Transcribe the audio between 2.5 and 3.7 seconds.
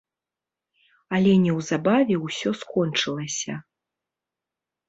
скончылася.